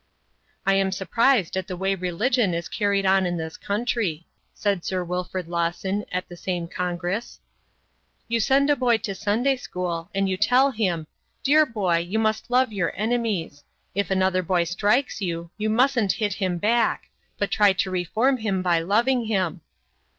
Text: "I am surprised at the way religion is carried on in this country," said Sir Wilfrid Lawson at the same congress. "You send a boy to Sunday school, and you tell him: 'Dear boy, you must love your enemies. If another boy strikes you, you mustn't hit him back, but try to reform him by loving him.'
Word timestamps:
"I 0.65 0.73
am 0.73 0.91
surprised 0.91 1.55
at 1.55 1.67
the 1.67 1.77
way 1.77 1.93
religion 1.93 2.55
is 2.55 2.67
carried 2.67 3.05
on 3.05 3.27
in 3.27 3.37
this 3.37 3.55
country," 3.55 4.25
said 4.51 4.83
Sir 4.83 5.03
Wilfrid 5.03 5.47
Lawson 5.47 6.05
at 6.11 6.27
the 6.27 6.35
same 6.35 6.67
congress. 6.67 7.39
"You 8.27 8.39
send 8.39 8.71
a 8.71 8.75
boy 8.75 8.97
to 8.97 9.13
Sunday 9.13 9.57
school, 9.57 10.09
and 10.15 10.27
you 10.27 10.37
tell 10.37 10.71
him: 10.71 11.05
'Dear 11.43 11.67
boy, 11.67 11.97
you 11.97 12.17
must 12.17 12.49
love 12.49 12.73
your 12.73 12.91
enemies. 12.95 13.63
If 13.93 14.09
another 14.09 14.41
boy 14.41 14.63
strikes 14.63 15.21
you, 15.21 15.51
you 15.55 15.69
mustn't 15.69 16.13
hit 16.13 16.33
him 16.33 16.57
back, 16.57 17.11
but 17.37 17.51
try 17.51 17.71
to 17.73 17.91
reform 17.91 18.37
him 18.37 18.63
by 18.63 18.79
loving 18.79 19.25
him.' 19.25 19.61